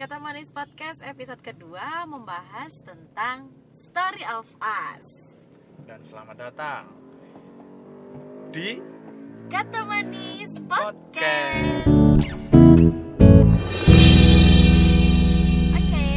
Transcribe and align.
Kata 0.00 0.16
Manis 0.16 0.48
Podcast 0.48 1.04
episode 1.04 1.44
kedua 1.44 2.08
membahas 2.08 2.72
tentang 2.80 3.52
Story 3.68 4.24
of 4.32 4.48
Us. 4.56 5.36
dan 5.84 6.00
selamat 6.00 6.40
datang 6.40 6.88
di 8.48 8.80
Kata 9.52 9.84
Manis 9.84 10.56
Podcast. 10.64 11.84
Oke, 15.76 16.08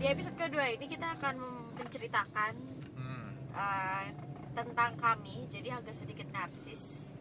di 0.00 0.06
episode 0.08 0.36
kedua 0.40 0.64
ini 0.72 0.88
kita 0.88 1.12
akan 1.20 1.44
menceritakan 1.76 2.56
hmm, 2.96 3.52
eh, 3.52 4.04
tentang 4.56 4.96
kami. 4.96 5.44
Jadi 5.52 5.68
agak 5.68 5.92
sedikit 5.92 6.24
narsis. 6.32 7.12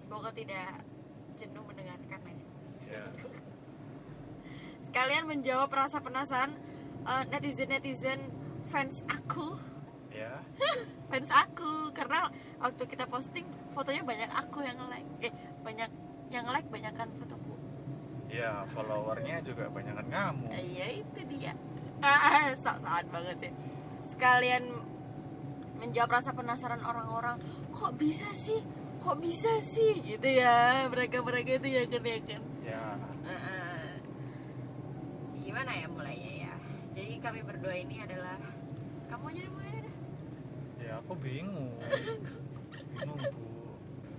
Semoga 0.00 0.32
tidak 0.32 0.80
jenuh 1.36 1.60
mendengarkannya. 1.60 2.48
ya 2.88 3.04
Sekalian 4.94 5.26
menjawab 5.26 5.74
rasa 5.74 5.98
penasaran 5.98 6.54
netizen 7.26 7.66
netizen 7.66 8.30
fans 8.70 9.02
aku. 9.10 9.58
ya. 10.14 10.38
Fans 11.10 11.26
aku 11.34 11.90
karena 11.90 12.30
waktu 12.62 12.86
kita 12.86 13.10
posting 13.10 13.42
fotonya 13.74 14.06
banyak 14.06 14.30
aku 14.30 14.62
yang 14.62 14.78
like. 14.86 15.02
Eh 15.18 15.34
banyak 15.66 15.90
yang 16.30 16.46
like 16.46 16.70
banyakkan 16.70 17.10
fotoku. 17.18 17.58
Ya 18.30 18.62
followernya 18.70 19.42
juga 19.42 19.66
banyakan 19.66 20.06
kamu. 20.14 20.46
Eh, 20.54 20.62
iya 20.62 20.86
itu 21.02 21.20
dia. 21.26 21.58
Ah 21.98 22.54
sok-sokan 22.62 23.10
banget 23.10 23.50
sih. 23.50 23.52
Sekalian 24.06 24.78
menjawab 25.82 26.22
rasa 26.22 26.30
penasaran 26.38 26.86
orang-orang 26.86 27.42
kok 27.74 27.98
bisa 27.98 28.30
sih? 28.30 28.62
Kok 29.02 29.18
bisa 29.18 29.58
sih? 29.58 30.06
Gitu 30.06 30.38
ya 30.38 30.86
mereka 30.86 31.18
mereka 31.18 31.58
itu 31.58 31.66
ya 31.66 31.82
kan 31.90 32.02
ya 32.06 32.18
kan 32.22 32.42
ya 32.62 32.82
Heeh. 33.26 33.74
Gimana 35.54 35.70
ya 35.70 35.86
mulainya 35.86 36.50
ya 36.50 36.54
jadi 36.90 37.14
kami 37.22 37.46
berdua 37.46 37.78
ini 37.78 38.02
adalah 38.02 38.42
kamu 39.06 39.30
aja 39.30 39.46
mulai 39.54 39.86
dah. 39.86 39.96
ya 40.82 40.92
aku 40.98 41.14
bingung 41.14 41.70
bingung 42.98 43.22
bu 43.22 43.46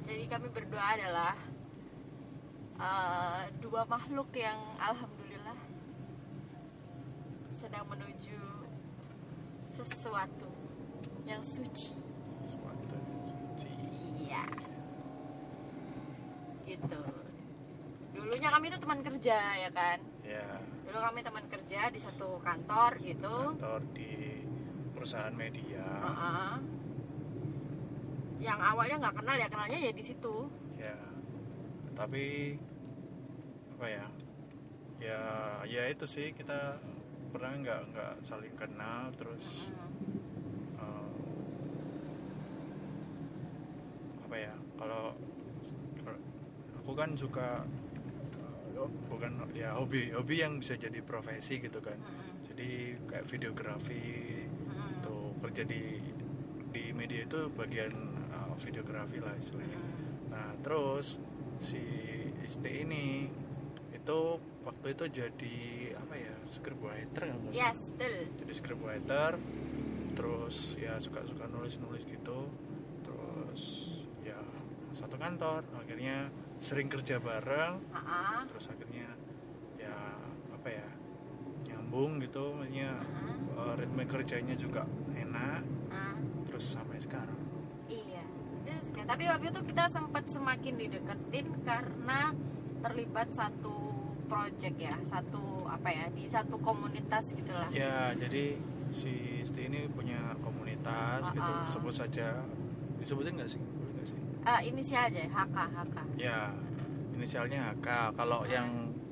Jadi 0.07 0.23
kami 0.31 0.47
berdua 0.47 0.95
adalah 0.95 1.35
eh, 2.79 3.51
dua 3.59 3.83
makhluk 3.83 4.31
yang 4.31 4.55
alhamdulillah 4.79 5.59
sedang 7.51 7.83
menuju 7.83 8.39
sesuatu 9.75 10.47
yang 11.27 11.43
suci. 11.43 11.99
suatu 12.47 12.95
yang 12.95 13.27
suci 13.27 13.67
Iya. 14.23 14.47
Gitu. 16.63 17.01
Dulunya 18.15 18.47
kami 18.47 18.71
itu 18.71 18.79
teman 18.79 19.03
kerja 19.03 19.35
ya 19.59 19.71
kan. 19.75 20.14
Dulu 20.95 21.03
kami 21.03 21.27
teman 21.27 21.43
kerja 21.51 21.91
di 21.91 21.99
satu 21.99 22.39
kantor 22.39 23.03
gitu. 23.03 23.35
kantor 23.51 23.83
di 23.91 24.39
perusahaan 24.95 25.35
media 25.35 25.83
Heeh. 25.83 26.55
Yang 28.39 28.59
awalnya 28.63 28.95
nggak 29.03 29.15
kenal 29.19 29.35
ya 29.35 29.47
kenalnya 29.51 29.75
ya 29.75 29.91
di 29.91 29.99
situ. 29.99 30.47
ya 30.79 30.95
tapi 31.99 32.55
apa 33.75 33.87
ya 33.91 34.05
ya 35.03 35.19
ya 35.67 35.83
itu 35.91 36.07
sih 36.07 36.31
kita 36.31 36.79
pernah 37.35 37.59
nggak 37.59 37.81
nggak 37.91 38.13
saling 38.23 38.55
kenal 38.55 39.11
terus 39.19 39.75
Mm. 39.75 40.79
eh, 40.79 41.11
apa 44.23 44.35
ya 44.37 44.55
kalau 44.75 45.11
kalau 45.99 46.19
aku 46.79 46.91
kan 46.93 47.09
suka 47.19 47.67
eh, 48.75 48.89
bukan 49.09 49.31
ya 49.55 49.79
hobi 49.79 50.11
hobi 50.11 50.43
yang 50.43 50.59
bisa 50.59 50.75
jadi 50.75 50.99
profesi 51.01 51.63
gitu 51.63 51.79
kan. 51.79 51.95
Jadi 52.51 52.99
kayak 53.07 53.25
videografi 53.27 54.03
itu 54.69 55.15
kerja 55.39 55.63
di 55.63 56.03
di 56.75 56.91
media 56.91 57.23
itu 57.23 57.47
bagian 57.55 57.93
eh, 58.29 58.53
videografi 58.59 59.17
lah 59.23 59.33
istilahnya. 59.39 59.79
Nah 60.29 60.53
terus 60.59 61.17
si 61.63 61.79
Isti 62.45 62.85
ini 62.85 63.25
itu 63.89 64.19
waktu 64.61 64.87
itu 64.93 65.05
jadi 65.23 65.57
apa 65.97 66.13
ya 66.13 66.35
scriptwriter 66.51 67.21
nggak 67.25 67.51
sih? 67.53 67.57
Yes, 67.57 67.79
betul. 67.97 68.15
jadi 68.37 68.53
scriptwriter 68.53 69.31
terus 70.15 70.77
ya 70.79 70.95
suka-suka 71.01 71.49
nulis-nulis 71.49 72.05
gitu. 72.05 72.49
Terus 73.01 73.61
ya 74.21 74.37
satu 74.93 75.17
kantor 75.17 75.65
akhirnya 75.73 76.29
sering 76.65 76.89
kerja 76.89 77.15
bareng 77.17 77.77
Ha-ha. 77.87 78.41
terus 78.47 78.65
akhirnya 78.67 79.05
ya 79.77 79.93
apa 80.49 80.67
ya 80.71 80.87
nyambung 81.65 82.17
gitu 82.19 82.51
maksudnya 82.51 82.97
Ha-ha. 82.97 83.33
eh, 83.55 83.73
ritme 83.77 84.03
kerjanya 84.03 84.55
juga 84.55 84.81
enak 85.13 85.61
Ah, 85.87 86.17
terus 86.43 86.65
sampai 86.67 86.97
sekarang 86.97 87.37
Iya. 87.85 88.25
Terus 88.65 88.89
tapi 88.97 89.23
waktu 89.25 89.45
itu 89.47 89.61
kita 89.63 89.85
sempat 89.87 90.25
semakin 90.25 90.73
dideketin 90.75 91.53
karena 91.61 92.33
terlibat 92.81 93.29
satu 93.29 93.93
project 94.25 94.75
ya, 94.75 94.95
satu 95.03 95.37
apa 95.63 95.85
ya 95.87 96.05
di 96.09 96.25
satu 96.25 96.57
komunitas 96.57 97.29
gitulah. 97.31 97.69
ya 97.69 98.09
jadi 98.11 98.57
si 98.89 99.13
Isti 99.39 99.69
ini 99.69 99.85
punya 99.87 100.33
komunitas 100.39 101.29
gitu 101.29 101.45
Ah, 101.45 101.61
ah. 101.61 101.69
sebut 101.69 101.93
saja 101.93 102.41
disebutin 102.97 103.37
nggak 103.37 103.51
sih 103.51 103.61
Eh, 104.45 104.61
inisial 104.69 105.09
aja, 105.09 105.25
HK, 105.25 105.57
HK. 105.57 105.97
ya 106.15 106.53
inisialnya 107.11 107.73
HK 107.73 107.87
kalau 108.13 108.43
Ah. 108.43 108.49
yang 108.51 108.69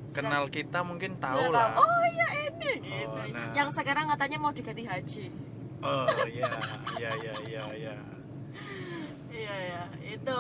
kenal 0.08 0.46
kita 0.48 0.84
mungkin 0.84 1.18
tahu 1.18 1.50
lah 1.50 1.74
Oh 1.74 2.04
iya 2.06 2.28
ini 2.46 2.72
gitu. 2.78 3.08
Oh, 3.10 3.26
nah. 3.32 3.50
Yang 3.52 3.70
sekarang 3.74 4.06
katanya 4.08 4.38
mau 4.38 4.52
diganti 4.52 4.84
haji. 4.84 5.26
oh 5.82 6.06
iya 6.28 6.52
iya 6.94 7.10
iya 7.18 7.34
iya 7.44 7.64
iya 7.74 7.96
Iya 9.34 9.56
ya, 9.66 9.84
itu 10.06 10.38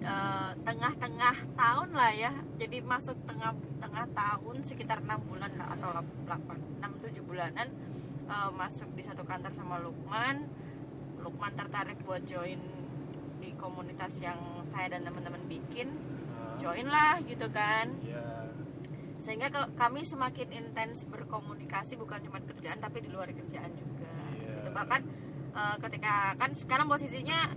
eh, 0.00 0.50
tengah-tengah 0.58 1.36
tahun 1.52 1.90
lah 1.92 2.10
ya. 2.10 2.32
Jadi 2.56 2.80
masuk 2.80 3.12
tengah 3.22 3.52
tengah 3.76 4.08
tahun 4.10 4.56
sekitar 4.64 5.04
enam 5.04 5.20
bulan 5.22 5.52
lah 5.52 5.76
atau 5.76 5.92
delapan 6.24 6.56
enam 6.80 6.92
tujuh 6.98 7.20
bulanan 7.22 7.68
eh, 8.24 8.50
masuk 8.52 8.88
di 8.96 9.04
satu 9.04 9.20
kantor 9.22 9.52
sama 9.52 9.76
Lukman. 9.78 10.48
Lukman 11.20 11.52
tertarik 11.52 12.00
buat 12.00 12.24
join 12.24 12.56
komunitas 13.62 14.18
yang 14.18 14.36
saya 14.66 14.90
dan 14.90 15.06
teman-teman 15.06 15.46
bikin. 15.46 15.94
Join 16.58 16.90
lah 16.90 17.22
gitu 17.22 17.46
kan. 17.48 17.94
ya 18.02 18.50
Sehingga 19.22 19.48
ke- 19.48 19.70
kami 19.78 20.02
semakin 20.02 20.50
intens 20.50 21.06
berkomunikasi 21.06 21.94
bukan 21.94 22.18
cuma 22.26 22.42
kerjaan 22.42 22.82
tapi 22.82 22.98
di 22.98 23.08
luar 23.08 23.30
kerjaan 23.30 23.70
juga. 23.72 24.10
Iya. 24.34 24.50
Gitu. 24.58 24.68
Bahkan 24.74 25.00
eh, 25.54 25.76
ketika 25.78 26.14
kan 26.34 26.50
sekarang 26.52 26.90
posisinya 26.90 27.54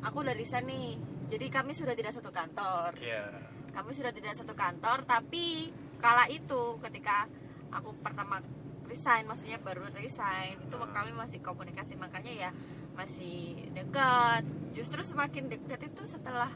aku 0.00 0.22
udah 0.22 0.32
resign 0.32 0.70
nih. 0.70 0.94
Jadi 1.24 1.46
kami 1.50 1.74
sudah 1.74 1.98
tidak 1.98 2.14
satu 2.14 2.30
kantor. 2.30 2.94
ya 3.02 3.26
Kami 3.74 3.90
sudah 3.90 4.14
tidak 4.14 4.38
satu 4.38 4.54
kantor 4.54 5.02
tapi 5.02 5.66
kala 5.98 6.30
itu 6.30 6.78
ketika 6.78 7.26
aku 7.74 7.90
pertama 7.98 8.38
resign 8.86 9.26
maksudnya 9.26 9.58
baru 9.58 9.88
resign 9.90 10.60
itu 10.60 10.76
kami 10.76 11.10
masih 11.10 11.40
komunikasi 11.40 11.96
makanya 11.96 12.30
ya 12.30 12.50
masih 12.94 13.68
dekat. 13.74 14.42
Justru 14.74 15.02
semakin 15.02 15.50
dekat 15.50 15.86
itu 15.86 16.02
setelah 16.06 16.50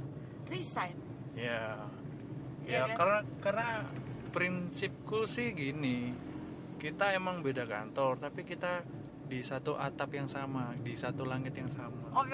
resign. 0.49 0.97
ya 1.38 1.78
Iya 2.66 2.84
ya 2.84 2.84
kan? 2.91 2.97
karena 2.99 3.19
karena 3.41 3.69
prinsipku 4.28 5.25
sih 5.25 5.54
gini 5.54 6.12
kita 6.76 7.16
emang 7.16 7.41
beda 7.41 7.65
kantor 7.65 8.21
tapi 8.21 8.44
kita 8.44 8.82
di 9.25 9.41
satu 9.41 9.76
atap 9.76 10.12
yang 10.12 10.28
sama 10.28 10.76
di 10.76 10.93
satu 10.93 11.25
langit 11.25 11.56
yang 11.56 11.69
sama 11.69 12.10
Oh. 12.12 12.25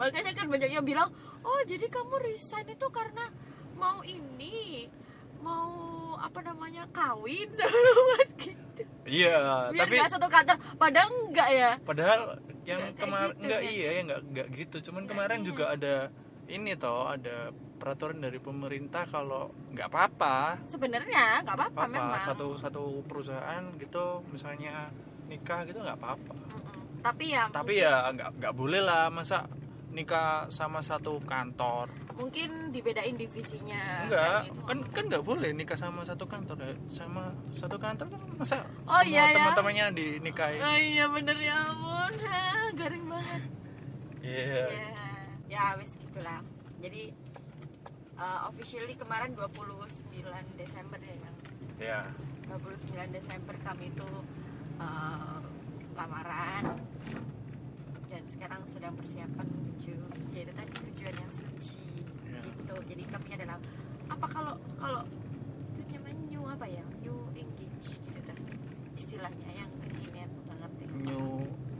Makanya 0.00 0.32
kan 0.32 0.46
banyak 0.46 0.70
yang 0.70 0.86
bilang, 0.86 1.10
oh 1.42 1.60
jadi 1.66 1.86
kamu 1.90 2.14
resign 2.22 2.70
itu 2.70 2.86
karena 2.88 3.28
mau 3.74 4.00
ini, 4.06 4.86
mau 5.42 5.68
apa 6.16 6.40
namanya 6.40 6.86
kawin 6.88 7.50
sama 7.52 7.74
Luan 7.86 8.28
gitu. 8.38 8.63
Iya 9.06 9.34
Biar 9.70 9.84
tapi 9.84 9.94
nggak 10.00 10.10
satu 10.10 10.26
kantor, 10.26 10.56
padahal 10.74 11.08
enggak 11.12 11.48
ya. 11.50 11.70
padahal 11.82 12.20
yang 12.64 12.80
kemarin 12.96 13.30
gitu, 13.30 13.42
enggak 13.44 13.60
kan? 13.60 13.70
iya 13.70 13.88
ya 13.88 14.00
enggak 14.02 14.20
enggak 14.24 14.46
gitu 14.56 14.76
cuman 14.90 15.00
Nggak, 15.00 15.10
kemarin 15.14 15.38
iya. 15.38 15.46
juga 15.46 15.64
ada 15.70 15.94
ini 16.44 16.70
toh 16.76 17.02
ada 17.08 17.36
peraturan 17.74 18.18
dari 18.20 18.38
pemerintah 18.38 19.04
kalau 19.04 19.52
nggak 19.72 19.88
apa-apa 19.88 20.60
Sebenarnya 20.64 21.44
nggak 21.44 21.56
apa-apa 21.56 21.80
apa 21.84 21.90
memang. 21.90 22.20
satu 22.20 22.56
satu 22.56 23.04
perusahaan 23.04 23.64
gitu 23.76 24.24
misalnya 24.28 24.88
nikah 25.28 25.64
gitu 25.64 25.80
nggak 25.80 25.98
apa-apa. 26.00 26.32
Tapi 27.04 27.24
ya, 27.36 27.44
tapi 27.52 27.72
ya 27.80 28.08
nggak 28.12 28.40
nggak 28.40 28.54
boleh 28.56 28.80
lah 28.80 29.12
masa 29.12 29.44
nikah 29.94 30.50
sama 30.50 30.82
satu 30.82 31.22
kantor 31.22 31.86
mungkin 32.14 32.70
dibedain 32.70 33.14
divisinya. 33.14 34.04
enggak 34.04 34.46
gitu. 34.46 34.60
kan 34.66 34.78
kan 34.90 35.04
nggak 35.06 35.22
boleh 35.22 35.50
nikah 35.50 35.74
sama 35.74 36.02
satu 36.02 36.26
kantor 36.26 36.58
ya 36.58 36.74
sama 36.88 37.30
satu 37.50 37.78
kantor 37.78 38.06
kan 38.06 38.20
masa 38.34 38.56
Oh, 38.84 39.00
iya, 39.00 39.30
ya. 39.30 39.34
teman-temannya 39.38 39.84
dinikahin 39.94 40.60
Oh 40.60 40.74
iya 40.76 41.04
bener 41.08 41.38
ya 41.38 41.56
ampun, 41.64 42.12
garing 42.74 43.06
banget. 43.06 43.42
iya 44.20 44.66
ya 44.66 44.88
ya 45.48 45.64
wes 45.76 45.94
gitulah 45.94 46.42
jadi 46.78 47.14
uh, 48.16 48.50
officially 48.50 48.92
kemarin 48.92 49.30
29 49.32 50.10
Desember 50.58 50.98
ya 50.98 51.14
yang 51.14 51.36
ya 51.78 52.00
29 52.50 52.90
Desember 53.10 53.54
kami 53.62 53.88
itu 53.88 54.08
uh, 54.76 55.38
lamaran 55.94 56.82
dan 58.04 58.22
sekarang 58.26 58.60
sedang 58.66 58.83
persiapan 58.94 59.46
menuju 59.46 59.94
yaitu 60.30 60.52
tadi 60.52 60.72
tujuan 60.72 61.14
yang 61.16 61.32
suci 61.32 61.82
Ya. 62.24 62.40
gitu. 62.42 62.74
Jadi 62.84 63.02
kami 63.06 63.28
adalah 63.32 63.58
apa 64.06 64.26
kalau 64.26 64.54
kalau 64.74 65.02
itu 65.74 65.92
namanya 65.92 66.18
new 66.26 66.42
apa 66.44 66.66
ya? 66.66 66.82
New 66.98 67.18
engage 67.32 67.96
gitu 67.96 68.20
kan 68.20 68.36
istilahnya 68.94 69.50
yang 69.54 69.70
kekinian 69.80 70.28
nggak 70.32 70.56
ngerti. 70.58 70.82
New 70.98 71.28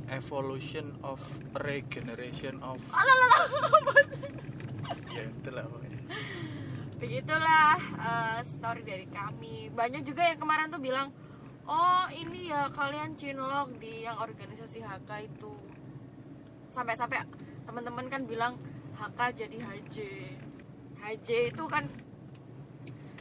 evolution 0.06 0.94
of 1.02 1.18
regeneration 1.58 2.60
of 2.60 2.78
ya 5.10 5.22
itulah 5.24 5.64
pokoknya. 5.66 6.00
Begitulah 6.94 7.76
uh, 7.98 8.40
story 8.44 8.82
dari 8.82 9.06
kami. 9.08 9.68
Banyak 9.68 10.02
juga 10.02 10.24
yang 10.24 10.38
kemarin 10.38 10.70
tuh 10.70 10.78
bilang 10.78 11.08
oh 11.64 12.04
ini 12.12 12.52
ya 12.52 12.68
kalian 12.70 13.16
cinlok 13.16 13.72
di 13.78 14.04
yang 14.04 14.20
organisasi 14.20 14.84
HK 14.84 15.10
itu 15.24 15.52
sampai-sampai 16.74 17.22
teman-teman 17.62 18.10
kan 18.10 18.26
bilang 18.26 18.58
HK 18.98 19.46
jadi 19.46 19.56
HJ 19.62 19.96
HJ 21.04 21.28
itu 21.54 21.64
kan 21.70 21.84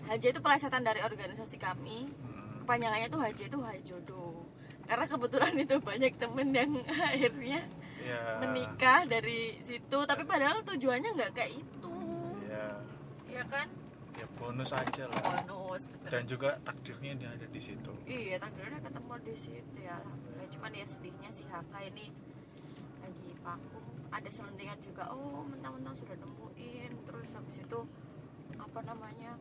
HJ 0.07 0.35
itu 0.35 0.39
pelesetan 0.43 0.83
dari 0.83 0.99
organisasi 0.99 1.55
kami. 1.55 2.11
Hmm, 2.11 2.59
kepanjangannya 2.63 3.07
tuh 3.07 3.19
HJ 3.23 3.39
itu 3.47 3.59
Hai 3.63 3.79
Jodoh. 3.83 4.47
Karena 4.83 5.05
kebetulan 5.07 5.53
itu 5.55 5.75
banyak 5.79 6.13
temen 6.19 6.47
yang 6.51 6.71
akhirnya 7.11 7.63
ya 8.03 8.39
menikah 8.43 9.07
dari 9.07 9.59
situ. 9.63 9.99
Tapi 10.03 10.23
padahal 10.27 10.59
tujuannya 10.67 11.09
nggak 11.15 11.31
kayak 11.31 11.51
itu. 11.55 11.95
Ya 12.51 12.67
ya 13.31 13.43
kan? 13.47 13.67
Ya 14.19 14.27
bonus 14.35 14.71
aja 14.75 15.03
lah. 15.07 15.19
Bonus 15.47 15.87
betul. 15.87 16.09
dan 16.11 16.23
juga 16.27 16.49
takdirnya 16.67 17.11
dia 17.15 17.29
ada 17.31 17.47
di 17.47 17.61
situ. 17.63 17.91
Iya 18.03 18.43
takdirnya 18.43 18.79
ketemu 18.83 19.13
di 19.23 19.35
situ 19.39 19.77
ya 19.79 20.03
alhamdulillah. 20.03 20.47
Cuman 20.51 20.71
ya 20.75 20.85
sedihnya 20.87 21.29
si 21.31 21.43
Haka 21.47 21.79
ini 21.79 22.11
vakum 23.43 23.83
ada 24.13 24.29
selentingan 24.29 24.77
juga 24.77 25.09
oh 25.09 25.41
mentang-mentang 25.49 25.97
sudah 25.97 26.13
nemuin. 26.21 26.91
Terus 27.09 27.29
habis 27.33 27.57
itu 27.65 27.79
apa 28.61 28.79
namanya 28.85 29.33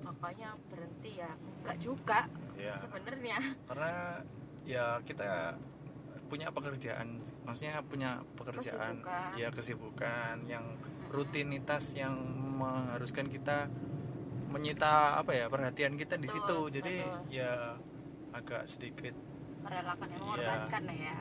makanya 0.00 0.56
berhenti 0.72 1.20
ya. 1.20 1.32
Enggak 1.60 1.76
juga 1.78 2.20
ya 2.56 2.74
sebenarnya. 2.80 3.38
Karena 3.68 3.94
ya 4.64 4.86
kita 5.04 5.54
punya 6.32 6.48
pekerjaan 6.48 7.20
maksudnya 7.44 7.84
punya 7.84 8.24
pekerjaan 8.40 9.04
Kesibukan. 9.04 9.30
ya 9.36 9.48
kesibukan 9.52 10.34
yang 10.48 10.64
rutinitas 11.12 11.92
yang 11.92 12.16
mengharuskan 12.56 13.28
kita 13.28 13.68
menyita 14.48 15.20
apa 15.20 15.36
ya 15.36 15.52
perhatian 15.52 16.00
kita 16.00 16.16
di 16.16 16.32
Betul, 16.32 16.72
situ. 16.72 16.80
Jadi 16.80 16.94
betul. 17.04 17.20
ya 17.28 17.76
agak 18.32 18.64
sedikit 18.64 19.12
merelakan 19.60 20.08
yang 20.08 20.20
mengorbankan 20.24 20.82
ya 20.96 21.18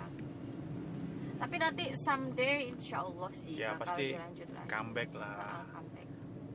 tapi 1.41 1.55
nanti 1.57 1.83
someday 1.97 2.69
insya 2.69 3.01
Allah 3.01 3.33
sih 3.33 3.57
ya 3.57 3.73
bakal 3.73 3.97
pasti 3.97 4.05
dilanjut 4.13 4.49
lagi. 4.53 4.67
comeback 4.69 5.09
lah. 5.17 5.33
Bakal 5.33 5.65
comeback. 5.73 6.07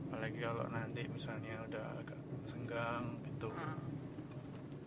apalagi 0.07 0.39
kalau 0.39 0.65
nanti 0.71 1.01
misalnya 1.11 1.55
udah 1.67 1.85
agak 1.99 2.19
senggang 2.47 3.03
gitu. 3.27 3.51
Nah, 3.51 3.75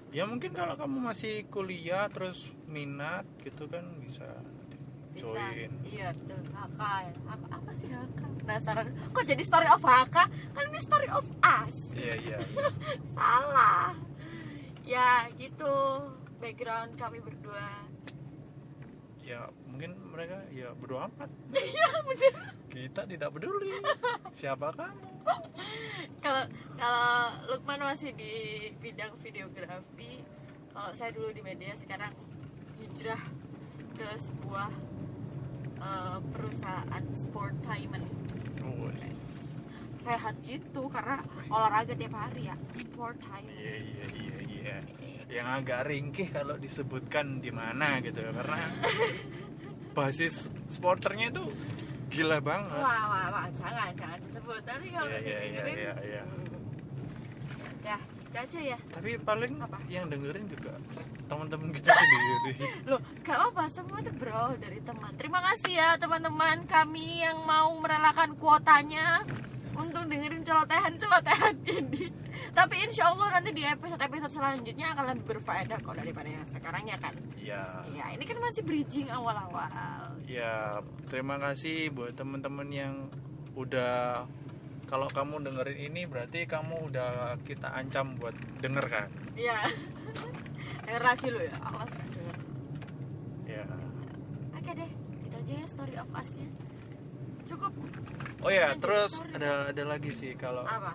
ya 0.09 0.25
mungkin 0.25 0.57
kalau 0.57 0.75
kamu 0.81 0.97
masih 1.05 1.45
kuliah 1.53 2.09
terus 2.09 2.49
minat 2.65 3.29
gitu 3.45 3.69
kan 3.69 3.85
bisa 4.01 4.41
join. 5.13 5.69
Iya 5.85 6.17
betul. 6.17 6.41
HK 6.49 6.81
ya. 6.81 7.13
HK 7.21 7.45
apa 7.53 7.71
sih 7.77 7.89
HK 7.93 8.21
penasaran. 8.41 8.87
Kok 9.13 9.25
jadi 9.29 9.43
story 9.45 9.69
of 9.69 9.85
HK 9.85 10.17
kan 10.33 10.65
ini 10.65 10.81
story 10.81 11.09
of 11.13 11.29
us. 11.45 11.93
Iya 11.93 12.15
iya. 12.25 12.39
Salah. 13.15 13.93
Ya 14.89 15.29
gitu. 15.37 16.09
Background 16.41 16.97
kami 16.97 17.21
berdua 17.21 17.90
ya 19.31 19.47
mungkin 19.71 19.95
mereka 20.11 20.43
ya 20.51 20.75
berdoa 20.75 21.07
amat. 21.07 21.31
Iya 21.71 21.89
bener. 22.03 22.35
Kita 22.71 23.03
tidak 23.07 23.31
peduli. 23.31 23.79
Siapa 24.35 24.75
kamu? 24.75 25.07
Kalau 26.19 26.45
kalau 26.75 27.19
Lukman 27.51 27.81
masih 27.83 28.11
di 28.19 28.69
bidang 28.83 29.15
videografi 29.23 30.23
kalau 30.75 30.91
saya 30.95 31.11
dulu 31.13 31.29
di 31.35 31.43
media 31.43 31.75
sekarang 31.75 32.15
hijrah 32.81 33.21
ke 33.99 34.09
sebuah 34.17 34.71
eh, 35.83 36.19
perusahaan 36.33 37.05
sportainment 37.13 38.07
oh, 38.65 38.89
sehat 40.01 40.35
gitu 40.47 40.89
karena 40.89 41.21
olahraga 41.53 41.93
tiap 41.93 42.17
hari 42.17 42.49
ya 42.49 42.57
sportainment 42.73 43.61
iya 43.61 43.75
iya 43.85 44.07
iya 44.17 44.37
iya 44.61 44.79
yang 45.31 45.47
agak 45.47 45.87
ringkih 45.87 46.29
kalau 46.35 46.59
disebutkan 46.59 47.39
di 47.39 47.55
mana 47.55 48.03
gitu 48.03 48.19
karena 48.19 48.67
basis 49.97 50.51
sporternya 50.71 51.31
itu 51.31 51.45
gila 52.11 52.43
banget 52.43 52.83
wah 52.83 53.05
wah 53.07 53.27
wah 53.31 53.47
jangan 53.55 53.95
jangan 53.95 54.19
disebut 54.27 54.63
nanti 54.67 54.87
kalau 54.91 55.07
iya, 55.07 55.19
iya, 55.23 55.39
didengerin, 55.39 55.77
iya, 55.79 55.95
iya. 56.03 56.23
ya 56.23 56.23
udah 57.81 58.01
itu 58.31 58.39
aja 58.39 58.61
ya 58.75 58.79
tapi 58.91 59.11
paling 59.23 59.53
Apa? 59.63 59.79
yang 59.87 60.07
dengerin 60.11 60.47
juga 60.51 60.75
teman-teman 61.31 61.71
kita 61.71 61.95
sendiri 61.95 62.55
Loh, 62.91 63.01
gak 63.23 63.39
apa 63.39 63.71
semua 63.71 64.03
itu 64.03 64.11
berawal 64.19 64.59
dari 64.59 64.83
teman. 64.83 65.15
Terima 65.15 65.39
kasih 65.39 65.79
ya 65.79 65.89
teman-teman 65.95 66.67
kami 66.67 67.23
yang 67.23 67.47
mau 67.47 67.71
merelakan 67.79 68.35
kuotanya 68.35 69.23
untuk 69.81 70.05
dengerin 70.05 70.41
celotehan-celotehan 70.41 71.55
ini. 71.79 72.13
Tapi 72.51 72.75
insya 72.81 73.09
Allah 73.09 73.33
nanti 73.33 73.51
di 73.51 73.63
episode-episode 73.63 74.33
selanjutnya 74.33 74.93
akan 74.93 75.05
lebih 75.11 75.25
berfaedah 75.31 75.79
kok 75.79 75.95
daripada 75.95 76.29
yang 76.29 76.45
sekarang 76.45 76.85
ya 76.85 76.97
kan. 76.97 77.15
ya 77.35 77.63
Iya, 77.89 78.05
ini 78.15 78.25
kan 78.25 78.39
masih 78.39 78.63
bridging 78.63 79.09
awal-awal. 79.09 80.15
ya 80.25 80.79
terima 81.07 81.37
kasih 81.37 81.91
buat 81.91 82.15
teman-teman 82.15 82.69
yang 82.69 82.95
udah 83.53 84.23
kalau 84.87 85.07
kamu 85.07 85.43
dengerin 85.43 85.79
ini 85.85 86.03
berarti 86.05 86.45
kamu 86.45 86.87
udah 86.87 87.11
kita 87.43 87.67
ancam 87.69 88.15
buat 88.15 88.33
denger 88.59 88.85
kan 88.85 89.09
Iya. 89.35 89.59
Denger 90.87 91.03
lagi 91.05 91.27
lo 91.29 91.41
ya, 91.41 91.55
awas 91.61 91.91
kan 91.91 92.07
denger. 92.09 92.37
ya 93.49 93.65
Oke 94.53 94.71
deh, 94.73 94.91
itu 95.21 95.35
aja 95.37 95.53
ya 95.57 95.67
story 95.67 95.95
of 95.95 96.11
us-nya. 96.13 96.47
Cukup. 97.51 97.73
oh 98.41 98.51
ya 98.51 98.71
terus 98.75 99.19
story. 99.19 99.35
ada 99.35 99.51
ada 99.69 99.83
lagi 99.85 100.11
sih 100.11 100.33
kalau 100.35 100.63
Apa? 100.63 100.95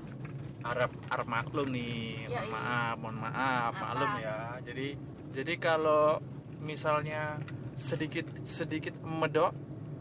harap 0.64 0.92
harap 1.06 1.28
maklum 1.28 1.68
nih 1.70 2.26
Ya, 2.26 2.42
mohon 2.42 2.48
iya. 2.48 2.54
maaf 2.56 2.96
mohon 2.98 3.18
maaf 3.20 3.72
Apa? 3.72 3.84
maklum 3.86 4.12
ya 4.18 4.38
jadi 4.64 4.88
jadi 5.32 5.54
kalau 5.58 6.24
misalnya 6.60 7.38
sedikit 7.76 8.24
sedikit 8.46 8.96
medok 8.98 9.52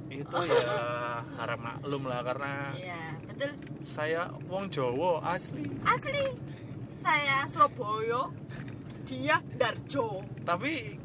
itu 0.09 0.37
ya 0.47 0.63
harap 1.43 1.59
maklum 1.59 2.07
lah 2.07 2.23
karena 2.23 2.71
Iya, 2.73 3.01
betul. 3.27 3.51
saya 3.83 4.23
wong 4.47 4.71
Jawa 4.71 5.21
asli 5.29 5.67
Asli. 5.83 6.27
Saya 6.97 7.45
Surabaya, 7.45 8.33
dia 9.05 9.37
Darjo. 9.53 10.25
tapi 10.41 10.97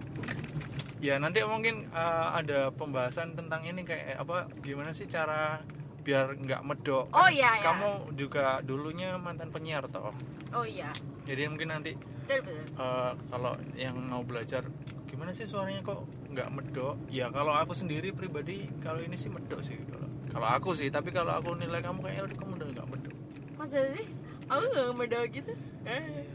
ya 0.99 1.15
nanti 1.15 1.39
mungkin 1.41 1.87
uh, 1.89 2.35
ada 2.35 2.69
pembahasan 2.69 3.33
tentang 3.33 3.63
ini 3.63 3.81
kayak 3.81 4.19
apa 4.19 4.51
gimana 4.59 4.91
sih 4.91 5.07
cara 5.07 5.63
biar 5.99 6.35
nggak 6.35 6.61
medok 6.63 7.07
Oh, 7.11 7.27
Kan 7.27 7.31
iya, 7.31 7.51
iya. 7.55 7.63
kamu 7.63 7.89
juga 8.15 8.59
dulunya 8.59 9.15
mantan 9.15 9.49
penyiar 9.49 9.87
toh 9.87 10.11
Oh 10.49 10.65
iya, 10.65 10.89
jadi 11.23 11.45
mungkin 11.45 11.69
nanti 11.69 11.93
betul 12.25 12.41
betul. 12.41 12.63
uh, 12.75 13.13
kalau 13.29 13.53
yang 13.73 13.93
mau 14.01 14.25
belajar 14.25 14.65
gimana 15.05 15.29
sih 15.29 15.45
suaranya 15.45 15.81
kok 15.81 16.01
nggak 16.29 16.49
medok 16.49 16.97
ya 17.07 17.29
kalau 17.29 17.53
aku 17.53 17.71
sendiri 17.71 18.09
pribadi 18.09 18.65
kalau 18.79 18.97
ini 18.97 19.13
sih 19.13 19.29
medok 19.29 19.61
sih 19.61 19.77
kalau 19.85 20.07
kalau 20.29 20.47
aku 20.47 20.69
sih 20.73 20.89
tapi 20.89 21.09
kalau 21.09 21.37
aku 21.37 21.53
nilai 21.53 21.79
kamu 21.79 22.01
kayaknya 22.01 22.33
kamu 22.33 22.51
udah 22.57 22.67
nggak 22.73 22.87
medok 22.89 23.15
Masa 23.55 23.79
sih? 23.91 24.07
Aku 24.47 24.65
gak 24.65 24.95
meda 24.95 25.19
gitu. 25.27 25.51
Eh. 25.83 26.25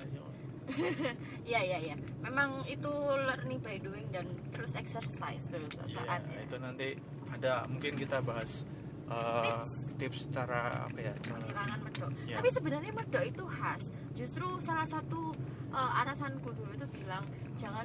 Iya 1.51 1.61
iya 1.61 1.79
iya. 1.79 1.97
Memang 2.21 2.65
itu 2.65 2.89
learning 3.29 3.61
by 3.61 3.77
doing 3.79 4.07
dan 4.09 4.25
terus 4.49 4.73
exercise 4.75 5.45
terus 5.49 5.73
Iya, 5.75 5.93
saatnya. 5.93 6.39
itu 6.41 6.57
nanti 6.57 6.89
ada 7.29 7.67
mungkin 7.67 7.93
kita 7.95 8.19
bahas 8.21 8.65
uh, 9.07 9.45
Tips. 9.45 9.71
tips 9.99 10.21
cara 10.33 10.89
apa 10.89 10.99
ya 10.99 11.13
cara 11.21 11.77
medok. 11.79 12.11
Iya. 12.25 12.37
Tapi 12.41 12.49
sebenarnya 12.49 12.93
medok 12.93 13.25
itu 13.25 13.45
khas. 13.45 13.83
Justru 14.15 14.47
salah 14.59 14.87
satu 14.87 15.37
uh, 15.69 16.01
atasanku 16.01 16.49
dulu 16.51 16.73
itu 16.73 16.87
bilang 16.95 17.25
jangan 17.55 17.85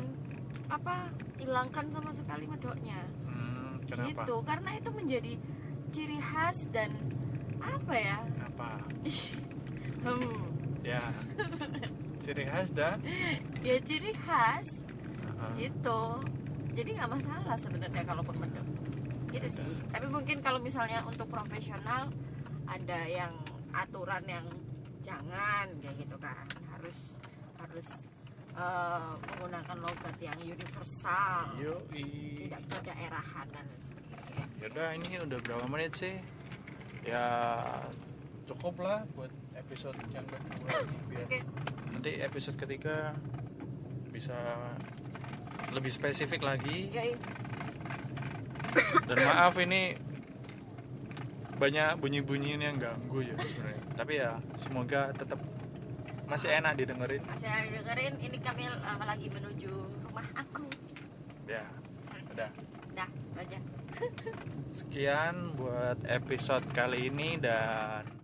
apa 0.70 1.10
hilangkan 1.38 1.90
sama 1.90 2.14
sekali 2.14 2.46
medoknya. 2.46 3.02
hmm, 3.26 3.90
kenapa 3.90 4.08
Gitu. 4.24 4.36
Karena 4.46 4.70
itu 4.78 4.90
menjadi 4.94 5.34
ciri 5.90 6.20
khas 6.22 6.70
dan 6.70 6.94
apa 7.60 7.94
ya? 7.94 8.18
apa 8.40 8.70
Hmm. 10.00 10.48
ya 10.96 11.04
ciri 12.30 12.46
khas 12.46 12.70
dan 12.78 13.02
Ya 13.66 13.82
ciri 13.82 14.14
khas 14.22 14.86
uh, 15.34 15.50
gitu. 15.58 16.02
Jadi 16.78 16.90
nggak 16.94 17.10
masalah 17.10 17.58
sebenarnya 17.58 18.06
kalaupun 18.06 18.38
mendem. 18.38 18.68
Gitu 19.34 19.50
sih. 19.50 19.74
Tapi 19.90 20.06
mungkin 20.06 20.38
kalau 20.46 20.62
misalnya 20.62 21.02
untuk 21.10 21.26
profesional 21.26 22.14
ada 22.70 23.00
yang 23.10 23.34
aturan 23.74 24.22
yang 24.30 24.46
jangan 25.02 25.74
kayak 25.82 26.06
gitu 26.06 26.16
kan. 26.22 26.46
Harus 26.70 27.18
harus 27.58 27.90
eh, 28.54 29.12
menggunakan 29.26 29.78
logat 29.82 30.16
yang 30.22 30.38
universal. 30.40 31.58
Yo, 31.58 31.82
tidak 31.90 32.62
berdaerahan 32.70 33.48
dan 33.50 33.66
sebagainya. 33.82 34.46
Yaudah 34.62 34.88
ini 34.96 35.10
udah 35.20 35.40
berapa 35.42 35.66
menit 35.66 35.98
sih? 35.98 36.16
Ya 37.04 37.26
cukup 38.46 38.86
lah 38.86 39.04
buat 39.18 39.34
episode 39.60 40.00
yang 40.16 40.26
kedua 40.26 40.72
ini 40.88 40.98
biar 41.12 41.26
oke. 41.28 41.40
nanti 41.92 42.12
episode 42.24 42.58
ketiga 42.58 43.12
bisa 44.10 44.36
lebih 45.70 45.94
spesifik 45.94 46.42
lagi. 46.42 46.90
Yoi 46.90 47.14
dan 49.10 49.18
maaf 49.26 49.58
ini 49.58 49.98
banyak 51.60 52.00
bunyi-bunyiin 52.00 52.62
yang 52.62 52.78
ganggu 52.80 53.20
ya 53.26 53.36
sebenarnya. 53.36 53.82
Tapi 54.00 54.14
ya 54.16 54.32
semoga 54.64 55.02
tetap 55.12 55.40
masih 56.30 56.50
enak 56.62 56.78
didengerin. 56.80 57.22
Masih 57.26 57.50
ada 57.50 57.66
yang 57.66 57.74
dengerin 57.84 58.14
ini 58.22 58.38
kami 58.40 58.64
eh, 58.70 58.98
lagi 59.04 59.28
menuju 59.28 59.72
rumah 60.08 60.28
aku. 60.38 60.66
Ya 61.50 61.66
udah. 62.32 62.50
Dah 62.96 63.10
itu 63.10 63.38
aja. 63.42 63.58
Sekian 64.80 65.58
buat 65.60 66.00
episode 66.08 66.64
kali 66.72 67.12
ini 67.12 67.36
dan 67.42 68.19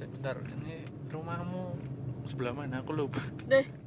sebentar 0.00 0.40
ini 0.64 0.88
rumahmu 1.12 1.76
sebelah 2.24 2.56
mana? 2.56 2.80
Aku 2.80 2.96
lupa. 2.96 3.20
Deh 3.44 3.79